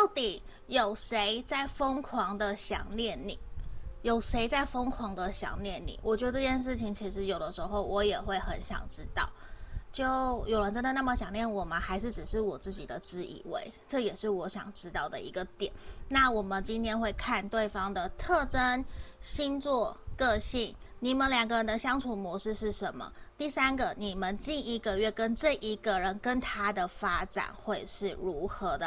[0.00, 3.38] 到底有谁在疯狂的想念你？
[4.00, 6.00] 有谁在疯狂的想念你？
[6.02, 9.28] 我觉得这件事情其实有的时候我也会很想知道，
[9.92, 10.02] 就
[10.46, 11.78] 有人真的那么想念我吗？
[11.78, 13.70] 还是只是我自己的自以为？
[13.86, 15.70] 这也是我想知道的一个点。
[16.08, 18.82] 那我们今天会看对方的特征、
[19.20, 23.12] 星座、个性，你们两个人的相处模式是什么？
[23.36, 28.86] 第三个，你们近一个月跟这一个人跟他的发展会是如何的？